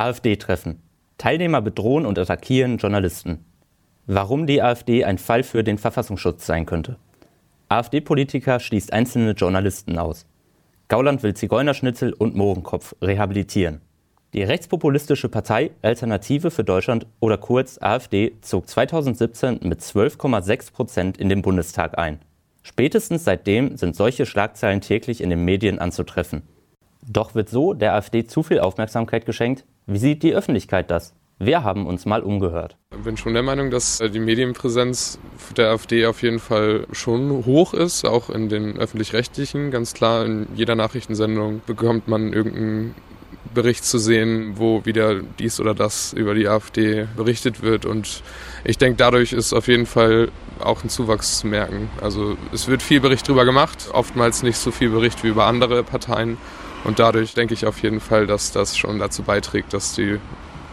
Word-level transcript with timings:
AfD-Treffen. 0.00 0.80
Teilnehmer 1.18 1.60
bedrohen 1.60 2.06
und 2.06 2.20
attackieren 2.20 2.78
Journalisten. 2.78 3.44
Warum 4.06 4.46
die 4.46 4.62
AfD 4.62 5.04
ein 5.04 5.18
Fall 5.18 5.42
für 5.42 5.64
den 5.64 5.76
Verfassungsschutz 5.76 6.46
sein 6.46 6.66
könnte. 6.66 6.98
AfD-Politiker 7.68 8.60
schließt 8.60 8.92
einzelne 8.92 9.32
Journalisten 9.32 9.98
aus. 9.98 10.24
Gauland 10.86 11.24
will 11.24 11.34
Zigeunerschnitzel 11.34 12.12
und 12.12 12.36
Mohrenkopf 12.36 12.94
rehabilitieren. 13.02 13.80
Die 14.34 14.44
rechtspopulistische 14.44 15.28
Partei 15.28 15.72
Alternative 15.82 16.52
für 16.52 16.62
Deutschland 16.62 17.08
oder 17.18 17.36
kurz 17.36 17.76
AfD 17.82 18.36
zog 18.40 18.68
2017 18.68 19.58
mit 19.64 19.80
12,6 19.80 20.72
Prozent 20.72 21.18
in 21.18 21.28
den 21.28 21.42
Bundestag 21.42 21.98
ein. 21.98 22.20
Spätestens 22.62 23.24
seitdem 23.24 23.76
sind 23.76 23.96
solche 23.96 24.26
Schlagzeilen 24.26 24.80
täglich 24.80 25.20
in 25.20 25.30
den 25.30 25.44
Medien 25.44 25.80
anzutreffen. 25.80 26.42
Doch 27.04 27.34
wird 27.34 27.48
so 27.48 27.74
der 27.74 27.94
AfD 27.94 28.26
zu 28.26 28.44
viel 28.44 28.60
Aufmerksamkeit 28.60 29.26
geschenkt? 29.26 29.64
Wie 29.90 29.96
sieht 29.96 30.22
die 30.22 30.34
Öffentlichkeit 30.34 30.90
das? 30.90 31.14
Wir 31.38 31.64
haben 31.64 31.86
uns 31.86 32.04
mal 32.04 32.22
umgehört. 32.22 32.76
Ich 32.94 33.02
bin 33.04 33.16
schon 33.16 33.32
der 33.32 33.42
Meinung, 33.42 33.70
dass 33.70 34.02
äh, 34.02 34.10
die 34.10 34.20
Medienpräsenz 34.20 35.18
der 35.56 35.70
AfD 35.70 36.04
auf 36.04 36.20
jeden 36.20 36.40
Fall 36.40 36.86
schon 36.92 37.46
hoch 37.46 37.72
ist, 37.72 38.04
auch 38.04 38.28
in 38.28 38.50
den 38.50 38.76
öffentlich-rechtlichen. 38.76 39.70
Ganz 39.70 39.94
klar, 39.94 40.26
in 40.26 40.46
jeder 40.54 40.74
Nachrichtensendung 40.74 41.62
bekommt 41.66 42.06
man 42.06 42.34
irgendeinen 42.34 42.94
Bericht 43.54 43.82
zu 43.82 43.96
sehen, 43.96 44.58
wo 44.58 44.84
wieder 44.84 45.22
dies 45.38 45.58
oder 45.58 45.72
das 45.72 46.12
über 46.12 46.34
die 46.34 46.48
AfD 46.48 47.06
berichtet 47.16 47.62
wird. 47.62 47.86
Und 47.86 48.22
ich 48.64 48.76
denke, 48.76 48.98
dadurch 48.98 49.32
ist 49.32 49.54
auf 49.54 49.68
jeden 49.68 49.86
Fall 49.86 50.28
auch 50.60 50.84
ein 50.84 50.90
Zuwachs 50.90 51.38
zu 51.38 51.46
merken. 51.46 51.88
Also 52.02 52.36
es 52.52 52.68
wird 52.68 52.82
viel 52.82 53.00
Bericht 53.00 53.26
darüber 53.26 53.46
gemacht, 53.46 53.88
oftmals 53.94 54.42
nicht 54.42 54.58
so 54.58 54.70
viel 54.70 54.90
Bericht 54.90 55.24
wie 55.24 55.28
über 55.28 55.46
andere 55.46 55.82
Parteien. 55.82 56.36
Und 56.84 56.98
dadurch 56.98 57.34
denke 57.34 57.54
ich 57.54 57.66
auf 57.66 57.82
jeden 57.82 58.00
Fall, 58.00 58.26
dass 58.26 58.52
das 58.52 58.76
schon 58.76 58.98
dazu 58.98 59.22
beiträgt, 59.22 59.72
dass 59.72 59.94
die 59.94 60.18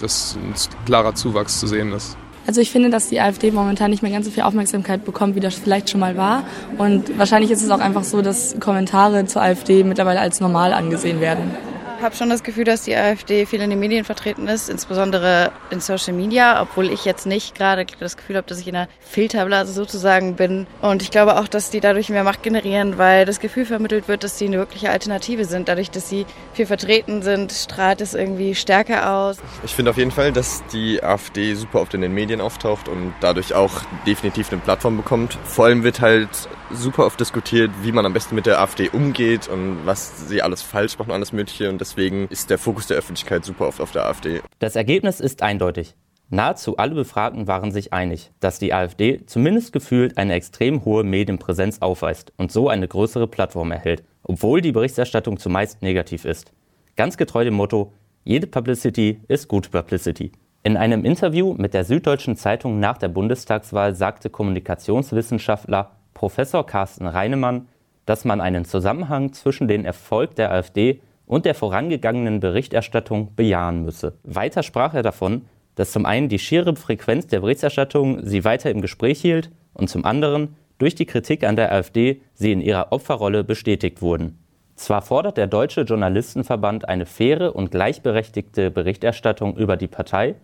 dass 0.00 0.36
ein 0.36 0.54
klarer 0.84 1.14
Zuwachs 1.14 1.60
zu 1.60 1.66
sehen 1.66 1.92
ist. 1.92 2.16
Also 2.46 2.60
ich 2.60 2.70
finde, 2.70 2.90
dass 2.90 3.08
die 3.08 3.20
AfD 3.20 3.50
momentan 3.50 3.90
nicht 3.90 4.02
mehr 4.02 4.12
ganz 4.12 4.26
so 4.26 4.30
viel 4.30 4.44
Aufmerksamkeit 4.44 5.04
bekommt, 5.04 5.34
wie 5.34 5.40
das 5.40 5.56
vielleicht 5.56 5.90
schon 5.90 6.00
mal 6.00 6.16
war. 6.16 6.44
Und 6.78 7.18
wahrscheinlich 7.18 7.50
ist 7.50 7.62
es 7.62 7.70
auch 7.70 7.80
einfach 7.80 8.04
so, 8.04 8.22
dass 8.22 8.56
Kommentare 8.60 9.26
zur 9.26 9.42
AfD 9.42 9.82
mittlerweile 9.82 10.20
als 10.20 10.40
normal 10.40 10.72
angesehen 10.72 11.20
werden. 11.20 11.50
Ich 11.98 12.02
habe 12.02 12.14
schon 12.14 12.28
das 12.28 12.42
Gefühl, 12.42 12.64
dass 12.64 12.82
die 12.82 12.94
AfD 12.94 13.46
viel 13.46 13.62
in 13.62 13.70
den 13.70 13.80
Medien 13.80 14.04
vertreten 14.04 14.48
ist, 14.48 14.68
insbesondere 14.68 15.50
in 15.70 15.80
Social 15.80 16.12
Media, 16.12 16.60
obwohl 16.60 16.90
ich 16.90 17.06
jetzt 17.06 17.26
nicht 17.26 17.54
gerade 17.54 17.86
das 17.98 18.18
Gefühl 18.18 18.36
habe, 18.36 18.46
dass 18.46 18.60
ich 18.60 18.68
in 18.68 18.76
einer 18.76 18.88
Filterblase 19.00 19.72
sozusagen 19.72 20.36
bin. 20.36 20.66
Und 20.82 21.00
ich 21.00 21.10
glaube 21.10 21.38
auch, 21.38 21.48
dass 21.48 21.70
die 21.70 21.80
dadurch 21.80 22.10
mehr 22.10 22.22
Macht 22.22 22.42
generieren, 22.42 22.98
weil 22.98 23.24
das 23.24 23.40
Gefühl 23.40 23.64
vermittelt 23.64 24.08
wird, 24.08 24.24
dass 24.24 24.38
sie 24.38 24.44
eine 24.44 24.58
wirkliche 24.58 24.90
Alternative 24.90 25.46
sind. 25.46 25.68
Dadurch, 25.68 25.90
dass 25.90 26.08
sie 26.08 26.26
viel 26.52 26.66
vertreten 26.66 27.22
sind, 27.22 27.50
strahlt 27.50 28.02
es 28.02 28.12
irgendwie 28.12 28.54
stärker 28.54 29.10
aus. 29.10 29.38
Ich 29.64 29.74
finde 29.74 29.90
auf 29.90 29.96
jeden 29.96 30.10
Fall, 30.10 30.32
dass 30.32 30.62
die 30.72 31.02
AfD 31.02 31.54
super 31.54 31.80
oft 31.80 31.94
in 31.94 32.02
den 32.02 32.12
Medien 32.12 32.42
auftaucht 32.42 32.88
und 32.88 33.14
dadurch 33.20 33.54
auch 33.54 33.72
definitiv 34.06 34.52
eine 34.52 34.60
Plattform 34.60 34.98
bekommt. 34.98 35.38
Vor 35.44 35.64
allem 35.64 35.82
wird 35.82 36.02
halt 36.02 36.28
super 36.72 37.06
oft 37.06 37.18
diskutiert, 37.20 37.70
wie 37.82 37.92
man 37.92 38.06
am 38.06 38.12
besten 38.12 38.34
mit 38.34 38.46
der 38.46 38.60
AfD 38.60 38.88
umgeht 38.88 39.48
und 39.48 39.84
was 39.84 40.28
sie 40.28 40.42
alles 40.42 40.62
falsch 40.62 40.98
machen, 40.98 41.12
alles 41.12 41.32
Mögliche. 41.32 41.68
Und 41.68 41.80
deswegen 41.80 42.26
ist 42.28 42.50
der 42.50 42.58
Fokus 42.58 42.86
der 42.86 42.96
Öffentlichkeit 42.96 43.44
super 43.44 43.68
oft 43.68 43.80
auf 43.80 43.92
der 43.92 44.06
AfD. 44.06 44.40
Das 44.58 44.76
Ergebnis 44.76 45.20
ist 45.20 45.42
eindeutig. 45.42 45.94
Nahezu 46.28 46.76
alle 46.76 46.96
Befragten 46.96 47.46
waren 47.46 47.70
sich 47.70 47.92
einig, 47.92 48.32
dass 48.40 48.58
die 48.58 48.74
AfD 48.74 49.24
zumindest 49.26 49.72
gefühlt 49.72 50.18
eine 50.18 50.34
extrem 50.34 50.84
hohe 50.84 51.04
Medienpräsenz 51.04 51.78
aufweist 51.80 52.32
und 52.36 52.50
so 52.50 52.68
eine 52.68 52.88
größere 52.88 53.28
Plattform 53.28 53.70
erhält, 53.70 54.02
obwohl 54.24 54.60
die 54.60 54.72
Berichterstattung 54.72 55.38
zumeist 55.38 55.82
negativ 55.82 56.24
ist. 56.24 56.52
Ganz 56.96 57.16
getreu 57.16 57.44
dem 57.44 57.54
Motto, 57.54 57.92
jede 58.24 58.48
Publicity 58.48 59.20
ist 59.28 59.46
gute 59.46 59.70
Publicity. 59.70 60.32
In 60.64 60.76
einem 60.76 61.04
Interview 61.04 61.54
mit 61.56 61.74
der 61.74 61.84
Süddeutschen 61.84 62.34
Zeitung 62.34 62.80
nach 62.80 62.98
der 62.98 63.06
Bundestagswahl 63.06 63.94
sagte 63.94 64.30
Kommunikationswissenschaftler 64.30 65.92
Professor 66.16 66.64
Carsten 66.64 67.06
Reinemann, 67.06 67.68
dass 68.06 68.24
man 68.24 68.40
einen 68.40 68.64
Zusammenhang 68.64 69.34
zwischen 69.34 69.68
dem 69.68 69.84
Erfolg 69.84 70.34
der 70.34 70.50
AfD 70.50 71.02
und 71.26 71.44
der 71.44 71.54
vorangegangenen 71.54 72.40
Berichterstattung 72.40 73.34
bejahen 73.36 73.84
müsse. 73.84 74.14
Weiter 74.22 74.62
sprach 74.62 74.94
er 74.94 75.02
davon, 75.02 75.42
dass 75.74 75.92
zum 75.92 76.06
einen 76.06 76.30
die 76.30 76.38
schiere 76.38 76.74
Frequenz 76.74 77.26
der 77.26 77.40
Berichterstattung 77.40 78.24
sie 78.24 78.44
weiter 78.44 78.70
im 78.70 78.80
Gespräch 78.80 79.20
hielt 79.20 79.50
und 79.74 79.90
zum 79.90 80.06
anderen 80.06 80.56
durch 80.78 80.94
die 80.94 81.04
Kritik 81.04 81.44
an 81.44 81.54
der 81.54 81.70
AfD 81.70 82.22
sie 82.32 82.50
in 82.52 82.62
ihrer 82.62 82.92
Opferrolle 82.92 83.44
bestätigt 83.44 84.00
wurden. 84.00 84.38
Zwar 84.74 85.02
fordert 85.02 85.36
der 85.36 85.48
Deutsche 85.48 85.82
Journalistenverband 85.82 86.88
eine 86.88 87.04
faire 87.04 87.54
und 87.54 87.70
gleichberechtigte 87.70 88.70
Berichterstattung 88.70 89.54
über 89.58 89.76
die 89.76 89.86
Partei 89.86 90.36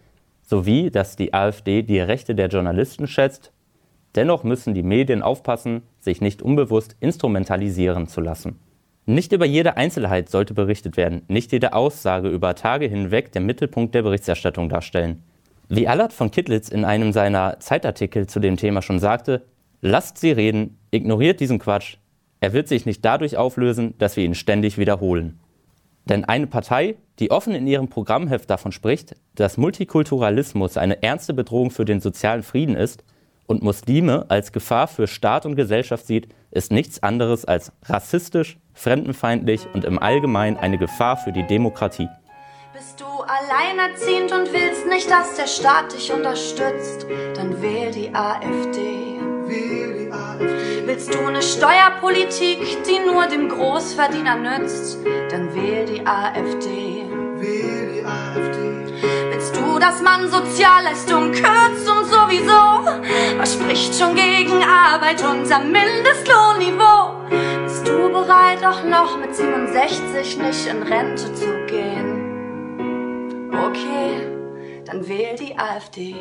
sowie, 0.42 0.90
dass 0.90 1.16
die 1.16 1.32
AfD 1.32 1.80
die 1.80 2.00
Rechte 2.00 2.34
der 2.34 2.48
Journalisten 2.48 3.06
schätzt 3.06 3.52
Dennoch 4.14 4.44
müssen 4.44 4.74
die 4.74 4.82
Medien 4.82 5.22
aufpassen, 5.22 5.82
sich 6.00 6.20
nicht 6.20 6.42
unbewusst 6.42 6.96
instrumentalisieren 7.00 8.08
zu 8.08 8.20
lassen. 8.20 8.58
Nicht 9.06 9.32
über 9.32 9.46
jede 9.46 9.76
Einzelheit 9.76 10.28
sollte 10.28 10.54
berichtet 10.54 10.96
werden, 10.96 11.22
nicht 11.28 11.50
jede 11.50 11.72
Aussage 11.72 12.28
über 12.28 12.54
Tage 12.54 12.86
hinweg 12.86 13.32
den 13.32 13.46
Mittelpunkt 13.46 13.94
der 13.94 14.02
Berichterstattung 14.02 14.68
darstellen. 14.68 15.22
Wie 15.68 15.88
Allard 15.88 16.12
von 16.12 16.30
Kittlitz 16.30 16.68
in 16.68 16.84
einem 16.84 17.12
seiner 17.12 17.58
Zeitartikel 17.58 18.26
zu 18.26 18.38
dem 18.38 18.56
Thema 18.56 18.82
schon 18.82 19.00
sagte, 19.00 19.42
lasst 19.80 20.18
sie 20.18 20.30
reden, 20.30 20.78
ignoriert 20.90 21.40
diesen 21.40 21.58
Quatsch. 21.58 21.96
Er 22.40 22.52
wird 22.52 22.68
sich 22.68 22.86
nicht 22.86 23.04
dadurch 23.04 23.36
auflösen, 23.36 23.94
dass 23.98 24.16
wir 24.16 24.24
ihn 24.24 24.34
ständig 24.34 24.78
wiederholen. 24.78 25.40
Denn 26.04 26.24
eine 26.24 26.46
Partei, 26.46 26.96
die 27.18 27.30
offen 27.30 27.54
in 27.54 27.66
ihrem 27.66 27.88
Programmheft 27.88 28.50
davon 28.50 28.72
spricht, 28.72 29.16
dass 29.34 29.56
Multikulturalismus 29.56 30.76
eine 30.76 31.02
ernste 31.02 31.34
Bedrohung 31.34 31.70
für 31.70 31.84
den 31.84 32.00
sozialen 32.00 32.42
Frieden 32.42 32.76
ist, 32.76 33.04
und 33.52 33.62
Muslime 33.62 34.24
als 34.28 34.50
Gefahr 34.50 34.88
für 34.88 35.06
Staat 35.06 35.44
und 35.44 35.56
Gesellschaft 35.56 36.06
sieht, 36.06 36.28
ist 36.50 36.72
nichts 36.72 37.02
anderes 37.02 37.44
als 37.44 37.70
rassistisch, 37.84 38.58
fremdenfeindlich 38.72 39.68
und 39.74 39.84
im 39.84 39.98
Allgemeinen 39.98 40.56
eine 40.56 40.78
Gefahr 40.78 41.18
für 41.18 41.32
die 41.32 41.46
Demokratie. 41.46 42.08
Bist 42.72 42.98
du 42.98 43.04
alleinerziehend 43.04 44.32
und 44.32 44.52
willst 44.54 44.86
nicht, 44.88 45.10
dass 45.10 45.36
der 45.36 45.46
Staat 45.46 45.92
dich 45.92 46.10
unterstützt, 46.10 47.06
dann 47.36 47.60
wähl 47.60 47.90
die 47.90 48.14
AfD. 48.14 49.20
Wähl 49.46 50.06
die 50.06 50.10
AfD. 50.10 50.86
Willst 50.86 51.14
du 51.14 51.18
eine 51.18 51.42
Steuerpolitik, 51.42 52.58
die 52.84 53.06
nur 53.06 53.26
dem 53.26 53.50
Großverdiener 53.50 54.36
nützt, 54.36 54.96
dann 55.30 55.54
wähl 55.54 55.84
die 55.84 56.06
AfD. 56.06 57.04
Wähl 57.36 57.92
die 57.92 58.04
AfD. 58.04 58.71
Dass 59.80 60.00
man 60.00 60.30
Sozialleistung 60.30 61.32
kürzt 61.32 61.90
und 61.90 62.06
sowieso? 62.06 62.84
Was 63.38 63.54
spricht 63.54 63.94
schon 63.98 64.14
gegen 64.14 64.62
Arbeit 64.62 65.22
unter 65.22 65.58
Mindestlohnniveau? 65.58 67.14
Bist 67.64 67.86
du 67.86 68.08
bereit, 68.10 68.64
auch 68.64 68.84
noch 68.84 69.18
mit 69.18 69.34
67 69.34 70.38
nicht 70.38 70.66
in 70.66 70.82
Rente 70.82 71.34
zu 71.34 71.66
gehen? 71.66 73.50
Okay, 73.52 74.28
dann 74.84 75.06
wähl 75.08 75.34
die 75.36 75.58
AfD. 75.58 76.14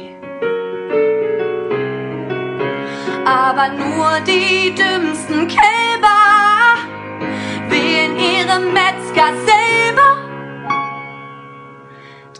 Aber 3.25 3.69
nur 3.69 4.19
die 4.25 4.73
dümmsten 4.73 5.47
Kälber 5.47 6.77
wählen 7.69 8.17
ihre 8.17 8.59
Metzger 8.59 9.27
selber. 9.45 9.70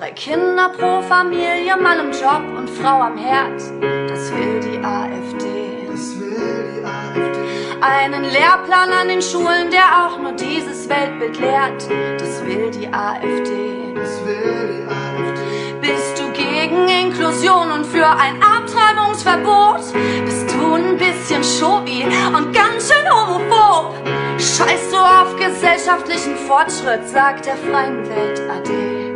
Drei 0.02 0.14
Kinder 0.14 0.70
pro 0.70 1.04
Familie, 1.04 1.78
Mann 1.78 2.00
im 2.00 2.12
Job 2.12 2.42
und 2.58 2.68
Frau 2.68 3.02
am 3.02 3.18
Herd. 3.18 3.62
Das 4.10 4.32
will 4.34 4.60
die 4.60 4.84
AfD. 4.84 5.86
Das 5.92 6.20
will 6.20 6.74
die 6.74 6.84
AfD. 6.84 7.80
Einen 7.82 8.24
Lehrplan 8.24 8.90
an 9.00 9.10
den 9.10 9.22
Schulen, 9.22 9.70
der 9.70 9.86
auch 10.04 10.18
nur 10.18 10.32
dieses 10.32 10.90
Weltbild 10.90 11.40
lehrt. 11.40 11.88
Das 12.20 12.44
will 12.44 12.72
die 12.72 12.92
AfD. 12.92 13.94
Das 13.94 14.26
will 14.26 14.74
die 14.74 14.90
AfD. 14.90 15.80
Bist 15.82 16.20
du 16.20 16.32
gegen 16.32 16.88
Inklusion 16.88 17.70
und 17.70 17.86
für 17.86 18.08
ein 18.08 18.42
Abtreibungsverbot? 18.42 19.84
Bist 20.26 20.52
du 20.52 20.74
ein 20.74 20.98
bisschen 20.98 21.44
Schobi 21.44 22.06
und 22.36 22.52
ganz 22.56 22.92
schön 22.92 23.08
homophob? 23.08 23.94
Scheißt 24.40 24.92
du 24.92 24.98
auf 24.98 25.36
gesellschaftlichen 25.36 26.38
Fortschritt, 26.38 27.08
sagt 27.08 27.46
der 27.46 27.56
freien 27.56 28.10
Welt 28.10 28.42
Ade 28.50 29.11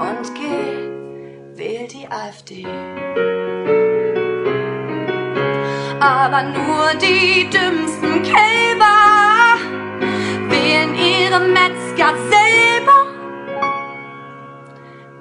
und 0.00 0.34
geh, 0.34 1.58
wähl 1.58 1.86
die 1.86 2.06
AfD. 2.08 2.64
Aber 6.00 6.42
nur 6.42 6.94
die 6.94 7.48
dümmsten 7.50 8.22
Kälber 8.22 9.58
wählen 10.48 10.94
ihre 10.94 11.40
Metzger 11.40 12.14
selber. 12.30 13.06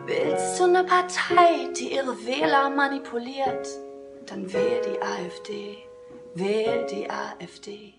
Willst 0.05 0.59
du 0.59 0.63
eine 0.63 0.83
Partei, 0.85 1.67
die 1.77 1.93
ihre 1.95 2.15
Wähler 2.25 2.69
manipuliert? 2.69 3.67
Dann 4.25 4.51
wähl 4.53 4.81
die 4.85 5.01
AfD, 5.01 5.77
wähl 6.35 6.85
die 6.85 7.09
AfD. 7.09 7.98